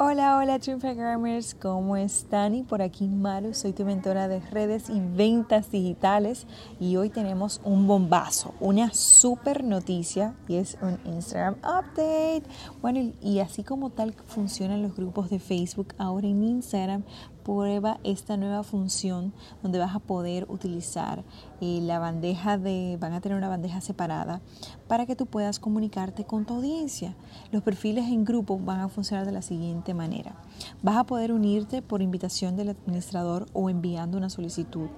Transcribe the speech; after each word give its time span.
Hola, 0.00 0.38
hola 0.38 0.60
Triunfagrammers, 0.60 1.56
¿cómo 1.56 1.96
están? 1.96 2.54
Y 2.54 2.62
por 2.62 2.82
aquí 2.82 3.08
Maru, 3.08 3.52
soy 3.52 3.72
tu 3.72 3.84
mentora 3.84 4.28
de 4.28 4.38
redes 4.38 4.90
y 4.90 5.00
ventas 5.00 5.72
digitales 5.72 6.46
y 6.78 6.94
hoy 6.94 7.10
tenemos 7.10 7.60
un 7.64 7.88
bombazo, 7.88 8.54
una 8.60 8.94
super 8.94 9.64
noticia 9.64 10.36
y 10.46 10.54
es 10.54 10.78
un 10.82 11.00
Instagram 11.04 11.56
update. 11.64 12.44
Bueno, 12.80 13.12
y 13.20 13.40
así 13.40 13.64
como 13.64 13.90
tal 13.90 14.14
funcionan 14.28 14.82
los 14.82 14.94
grupos 14.94 15.30
de 15.30 15.40
Facebook, 15.40 15.92
ahora 15.98 16.28
en 16.28 16.44
Instagram 16.44 17.02
prueba 17.48 17.98
esta 18.04 18.36
nueva 18.36 18.62
función 18.62 19.32
donde 19.62 19.78
vas 19.78 19.94
a 19.94 20.00
poder 20.00 20.44
utilizar 20.50 21.24
eh, 21.62 21.80
la 21.80 21.98
bandeja 21.98 22.58
de, 22.58 22.98
van 23.00 23.14
a 23.14 23.22
tener 23.22 23.38
una 23.38 23.48
bandeja 23.48 23.80
separada 23.80 24.42
para 24.86 25.06
que 25.06 25.16
tú 25.16 25.24
puedas 25.24 25.58
comunicarte 25.58 26.24
con 26.24 26.44
tu 26.44 26.56
audiencia. 26.56 27.14
Los 27.50 27.62
perfiles 27.62 28.04
en 28.08 28.26
grupo 28.26 28.58
van 28.58 28.80
a 28.80 28.88
funcionar 28.90 29.24
de 29.24 29.32
la 29.32 29.40
siguiente 29.40 29.94
manera. 29.94 30.34
Vas 30.82 30.98
a 30.98 31.04
poder 31.04 31.32
unirte 31.32 31.80
por 31.80 32.02
invitación 32.02 32.54
del 32.54 32.68
administrador 32.68 33.46
o 33.54 33.70
enviando 33.70 34.18
una 34.18 34.28
solicitud. 34.28 34.90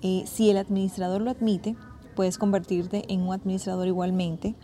Eh, 0.00 0.22
si 0.26 0.48
el 0.48 0.58
administrador 0.58 1.20
lo 1.22 1.32
admite, 1.32 1.74
puedes 2.14 2.38
convertirte 2.38 3.02
en 3.12 3.22
un 3.22 3.34
administrador 3.34 3.88
igualmente. 3.88 4.54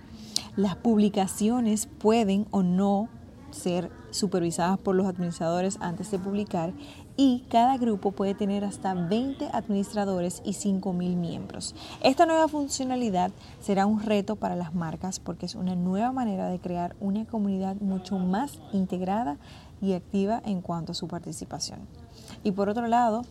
Las 0.54 0.76
publicaciones 0.76 1.88
pueden 1.98 2.46
o 2.52 2.62
no 2.62 3.08
ser 3.50 3.90
supervisadas 4.10 4.78
por 4.78 4.94
los 4.94 5.06
administradores 5.06 5.78
antes 5.80 6.10
de 6.10 6.18
publicar 6.18 6.72
y 7.16 7.44
cada 7.50 7.76
grupo 7.78 8.12
puede 8.12 8.34
tener 8.34 8.64
hasta 8.64 8.94
20 8.94 9.48
administradores 9.52 10.42
y 10.44 10.50
5.000 10.50 11.16
miembros. 11.16 11.74
Esta 12.02 12.26
nueva 12.26 12.48
funcionalidad 12.48 13.30
será 13.60 13.86
un 13.86 14.02
reto 14.02 14.36
para 14.36 14.56
las 14.56 14.74
marcas 14.74 15.18
porque 15.18 15.46
es 15.46 15.54
una 15.54 15.74
nueva 15.74 16.12
manera 16.12 16.48
de 16.48 16.58
crear 16.58 16.94
una 17.00 17.24
comunidad 17.24 17.76
mucho 17.76 18.18
más 18.18 18.60
integrada 18.72 19.38
y 19.80 19.94
activa 19.94 20.42
en 20.44 20.60
cuanto 20.60 20.92
a 20.92 20.94
su 20.94 21.08
participación. 21.08 21.80
Y 22.44 22.52
por 22.52 22.68
otro 22.68 22.86
lado, 22.86 23.22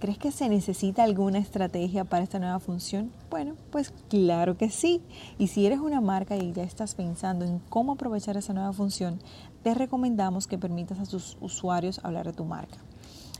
¿Crees 0.00 0.18
que 0.18 0.32
se 0.32 0.50
necesita 0.50 1.02
alguna 1.02 1.38
estrategia 1.38 2.04
para 2.04 2.24
esta 2.24 2.38
nueva 2.38 2.60
función? 2.60 3.10
Bueno, 3.30 3.54
pues 3.70 3.90
claro 4.10 4.58
que 4.58 4.68
sí. 4.68 5.00
Y 5.38 5.46
si 5.46 5.64
eres 5.64 5.78
una 5.78 6.02
marca 6.02 6.36
y 6.36 6.52
ya 6.52 6.62
estás 6.62 6.94
pensando 6.94 7.46
en 7.46 7.58
cómo 7.70 7.92
aprovechar 7.92 8.36
esa 8.36 8.52
nueva 8.52 8.74
función, 8.74 9.18
te 9.62 9.72
recomendamos 9.72 10.46
que 10.46 10.58
permitas 10.58 10.98
a 10.98 11.06
tus 11.06 11.38
usuarios 11.40 12.00
hablar 12.02 12.26
de 12.26 12.34
tu 12.34 12.44
marca. 12.44 12.76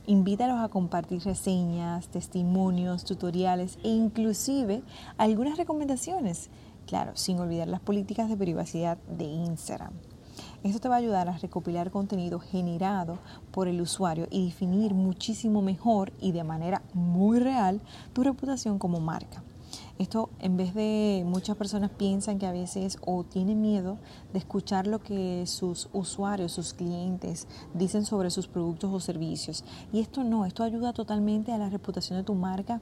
Invítalos 0.07 0.61
a 0.61 0.69
compartir 0.69 1.23
reseñas, 1.23 2.09
testimonios, 2.09 3.05
tutoriales 3.07 3.79
e 3.83 3.89
inclusive 3.89 4.83
algunas 5.17 5.57
recomendaciones. 5.57 6.51
Claro, 6.87 7.13
sin 7.17 7.39
olvidar 7.39 7.69
las 7.69 7.81
políticas 7.81 8.29
de 8.29 8.37
privacidad 8.37 8.99
de 9.09 9.25
Instagram. 9.25 9.95
Esto 10.63 10.79
te 10.81 10.89
va 10.91 10.97
a 10.97 10.99
ayudar 10.99 11.31
a 11.31 11.39
recopilar 11.39 11.91
contenido 11.91 12.39
generado 12.39 13.19
por 13.51 13.67
el 13.67 13.81
usuario 13.81 14.27
y 14.31 14.45
definir 14.45 14.93
muchísimo 14.93 15.63
mejor 15.63 16.13
y 16.21 16.33
de 16.33 16.45
manera 16.45 16.83
muy 16.93 17.39
real 17.39 17.81
tu 18.13 18.23
reputación 18.23 18.79
como 18.79 19.01
marca. 19.01 19.43
Esto 19.97 20.29
en 20.41 20.57
vez 20.57 20.75
de 20.75 21.23
muchas 21.25 21.57
personas 21.57 21.89
piensan 21.91 22.41
que 22.41 22.47
a 22.47 22.53
veces 22.53 22.99
o 23.07 23.23
tienen 23.23 23.61
miedo 23.61 23.99
de 24.33 24.41
escuchar 24.41 24.89
lo 24.89 25.01
que 25.01 25.47
sus 25.47 25.89
usuarios, 25.93 26.51
sus 26.51 26.75
clientes 26.75 27.47
dicen 27.75 28.05
sobre 28.05 28.31
sus 28.31 28.49
productos 28.49 28.93
o 28.93 28.99
servicios. 28.99 29.65
Y 29.93 30.01
esto 30.01 30.25
no, 30.25 30.47
esto 30.47 30.65
ayuda 30.65 30.93
totalmente 30.93 31.53
a 31.53 31.59
la 31.59 31.71
reputación 31.71 32.19
de 32.19 32.25
tu 32.25 32.35
marca 32.35 32.81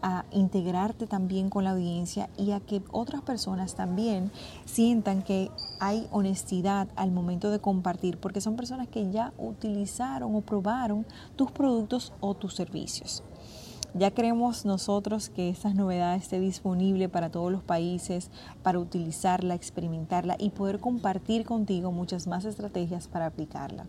a 0.00 0.26
integrarte 0.30 1.08
también 1.08 1.50
con 1.50 1.64
la 1.64 1.70
audiencia 1.70 2.28
y 2.36 2.52
a 2.52 2.60
que 2.60 2.82
otras 2.92 3.22
personas 3.22 3.74
también 3.74 4.30
sientan 4.64 5.22
que 5.22 5.50
hay 5.80 6.06
honestidad 6.12 6.86
al 6.94 7.10
momento 7.10 7.50
de 7.50 7.58
compartir, 7.58 8.18
porque 8.18 8.40
son 8.40 8.54
personas 8.54 8.86
que 8.86 9.10
ya 9.10 9.32
utilizaron 9.38 10.36
o 10.36 10.40
probaron 10.42 11.04
tus 11.34 11.50
productos 11.50 12.12
o 12.20 12.34
tus 12.34 12.54
servicios. 12.54 13.24
Ya 13.96 14.10
queremos 14.10 14.64
nosotros 14.64 15.28
que 15.28 15.48
estas 15.48 15.76
novedades 15.76 16.24
esté 16.24 16.40
disponible 16.40 17.08
para 17.08 17.30
todos 17.30 17.52
los 17.52 17.62
países, 17.62 18.28
para 18.64 18.80
utilizarla, 18.80 19.54
experimentarla 19.54 20.34
y 20.36 20.50
poder 20.50 20.80
compartir 20.80 21.44
contigo 21.44 21.92
muchas 21.92 22.26
más 22.26 22.44
estrategias 22.44 23.06
para 23.06 23.26
aplicarla. 23.26 23.86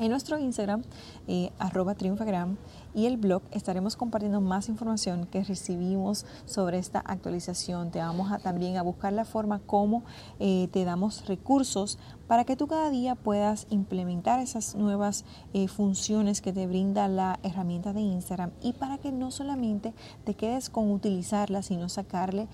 En 0.00 0.10
nuestro 0.10 0.38
Instagram, 0.38 0.84
eh, 1.26 1.50
arroba 1.58 1.96
triunfagram, 1.96 2.56
y 2.94 3.06
el 3.06 3.16
blog 3.16 3.42
estaremos 3.50 3.96
compartiendo 3.96 4.40
más 4.40 4.68
información 4.68 5.26
que 5.26 5.42
recibimos 5.42 6.24
sobre 6.46 6.78
esta 6.78 7.00
actualización. 7.00 7.90
Te 7.90 7.98
vamos 7.98 8.30
a, 8.30 8.38
también 8.38 8.76
a 8.76 8.82
buscar 8.82 9.12
la 9.12 9.24
forma 9.24 9.58
como 9.58 10.04
eh, 10.38 10.68
te 10.72 10.84
damos 10.84 11.26
recursos 11.26 11.98
para 12.28 12.44
que 12.44 12.54
tú 12.54 12.68
cada 12.68 12.90
día 12.90 13.16
puedas 13.16 13.66
implementar 13.70 14.38
esas 14.38 14.76
nuevas 14.76 15.24
eh, 15.52 15.66
funciones 15.66 16.40
que 16.42 16.52
te 16.52 16.68
brinda 16.68 17.08
la 17.08 17.40
herramienta 17.42 17.92
de 17.92 18.00
Instagram 18.00 18.52
y 18.62 18.74
para 18.74 18.98
que 18.98 19.10
no 19.10 19.32
solamente 19.32 19.94
te 20.24 20.34
quedes 20.34 20.70
con 20.70 20.92
utilizarla, 20.92 21.62
sino 21.62 21.88
sacarle 21.88 22.46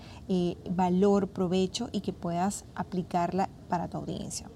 valor, 0.71 1.29
provecho 1.29 1.91
y 1.93 2.01
que 2.01 2.15
puedas 2.15 2.65
aplicarla 2.75 3.51
para 3.69 3.89
tu 3.89 3.99
audiencia. 3.99 4.49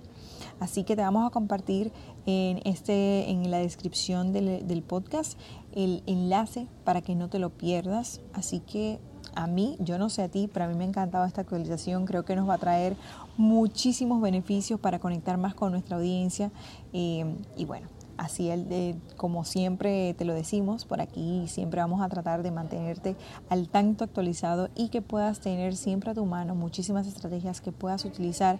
Así 0.60 0.84
que 0.84 0.96
te 0.96 1.02
vamos 1.02 1.26
a 1.26 1.30
compartir 1.30 1.92
en, 2.26 2.60
este, 2.64 3.30
en 3.30 3.50
la 3.50 3.58
descripción 3.58 4.32
del, 4.32 4.82
podcast 4.82 5.38
el 5.72 6.02
enlace 6.06 6.66
para 6.84 7.02
que 7.02 7.14
no 7.14 7.28
te 7.28 7.38
lo 7.38 7.50
pierdas. 7.50 8.20
Así 8.32 8.60
que 8.60 8.98
a 9.34 9.46
mí, 9.46 9.76
yo 9.80 9.98
no 9.98 10.10
sé 10.10 10.22
a 10.22 10.28
ti, 10.28 10.48
pero 10.52 10.64
a 10.64 10.68
mí 10.68 10.74
me 10.74 10.84
ha 10.84 10.88
encantado 10.88 11.24
esta 11.24 11.42
actualización. 11.42 12.06
Creo 12.06 12.24
que 12.24 12.34
nos 12.36 12.48
va 12.48 12.54
a 12.54 12.58
traer 12.58 12.96
muchísimos 13.36 14.20
beneficios 14.20 14.80
para 14.80 14.98
conectar 14.98 15.38
más 15.38 15.54
con 15.54 15.72
nuestra 15.72 15.96
audiencia. 15.96 16.50
Eh, 16.92 17.24
y 17.56 17.64
bueno, 17.64 17.88
así 18.18 18.50
el 18.50 19.00
como 19.16 19.44
siempre 19.44 20.12
te 20.14 20.24
lo 20.24 20.34
decimos, 20.34 20.84
por 20.84 21.00
aquí 21.00 21.46
siempre 21.46 21.80
vamos 21.80 22.02
a 22.02 22.08
tratar 22.08 22.42
de 22.42 22.50
mantenerte 22.50 23.16
al 23.48 23.68
tanto 23.68 24.04
actualizado 24.04 24.68
y 24.74 24.88
que 24.88 25.00
puedas 25.00 25.40
tener 25.40 25.76
siempre 25.76 26.10
a 26.10 26.14
tu 26.14 26.26
mano 26.26 26.54
muchísimas 26.54 27.06
estrategias 27.06 27.60
que 27.60 27.72
puedas 27.72 28.04
utilizar 28.04 28.58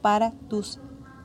para 0.00 0.32
tus 0.48 0.78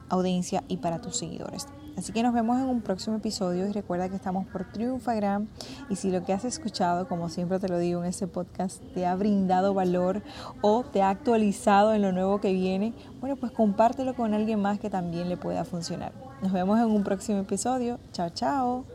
audiencia 0.09 0.63
y 0.67 0.77
para 0.77 1.01
tus 1.01 1.17
seguidores. 1.17 1.67
Así 1.97 2.11
que 2.11 2.23
nos 2.23 2.33
vemos 2.33 2.57
en 2.59 2.65
un 2.65 2.81
próximo 2.81 3.15
episodio 3.17 3.67
y 3.67 3.71
recuerda 3.71 4.09
que 4.09 4.15
estamos 4.15 4.45
por 4.47 4.69
Triunfagram 4.71 5.47
y 5.89 5.95
si 5.95 6.11
lo 6.11 6.25
que 6.25 6.33
has 6.33 6.43
escuchado, 6.43 7.07
como 7.07 7.29
siempre 7.29 7.57
te 7.59 7.69
lo 7.69 7.79
digo 7.79 8.01
en 8.01 8.07
este 8.07 8.27
podcast, 8.27 8.81
te 8.93 9.05
ha 9.05 9.15
brindado 9.15 9.73
valor 9.73 10.21
o 10.61 10.83
te 10.83 11.01
ha 11.01 11.09
actualizado 11.09 11.93
en 11.93 12.01
lo 12.01 12.11
nuevo 12.11 12.41
que 12.41 12.51
viene, 12.51 12.93
bueno, 13.21 13.37
pues 13.37 13.53
compártelo 13.53 14.13
con 14.13 14.33
alguien 14.33 14.61
más 14.61 14.79
que 14.79 14.89
también 14.89 15.29
le 15.29 15.37
pueda 15.37 15.63
funcionar. 15.63 16.11
Nos 16.41 16.51
vemos 16.51 16.79
en 16.79 16.85
un 16.85 17.03
próximo 17.03 17.39
episodio. 17.39 17.97
Chao, 18.11 18.29
chao. 18.29 18.94